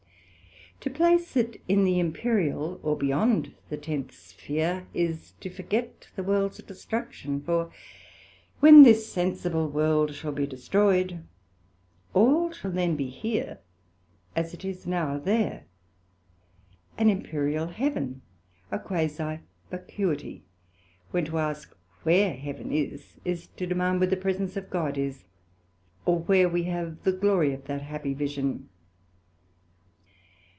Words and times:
To 0.85 0.89
place 0.89 1.37
it 1.37 1.61
in 1.67 1.83
the 1.83 1.99
Empyreal, 1.99 2.79
or 2.81 2.97
beyond 2.97 3.53
the 3.69 3.77
tenth 3.77 4.13
sphear, 4.13 4.87
is 4.95 5.33
to 5.39 5.47
forget 5.51 6.09
the 6.15 6.23
world's 6.23 6.57
destruction; 6.63 7.39
for 7.39 7.71
when 8.61 8.81
this 8.81 9.05
sensible 9.07 9.69
world 9.69 10.15
shall 10.15 10.31
be 10.31 10.47
destroyed, 10.47 11.23
all 12.15 12.51
shall 12.51 12.71
then 12.71 12.95
be 12.95 13.09
here 13.09 13.59
as 14.35 14.55
it 14.55 14.65
is 14.65 14.87
now 14.87 15.19
there, 15.19 15.65
an 16.97 17.11
Empyreal 17.11 17.67
Heaven, 17.71 18.23
a 18.71 18.79
quasi 18.79 19.37
vacuity; 19.69 20.41
when 21.11 21.25
to 21.25 21.37
ask 21.37 21.77
where 22.01 22.33
Heaven 22.33 22.71
is, 22.71 23.17
is 23.23 23.45
to 23.49 23.67
demand 23.67 23.99
where 23.99 24.09
the 24.09 24.17
Presence 24.17 24.57
of 24.57 24.71
God 24.71 24.97
is, 24.97 25.25
or 26.07 26.17
where 26.17 26.49
we 26.49 26.63
have 26.63 27.03
the 27.03 27.11
glory 27.13 27.53
of 27.53 27.65
that 27.65 27.83
happy 27.83 28.15
vision. 28.15 28.67